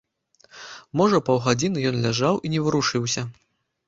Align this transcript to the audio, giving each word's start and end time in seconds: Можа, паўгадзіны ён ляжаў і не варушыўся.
Можа, 1.01 1.19
паўгадзіны 1.27 1.83
ён 1.89 1.99
ляжаў 2.05 2.39
і 2.47 2.51
не 2.55 2.63
варушыўся. 2.69 3.27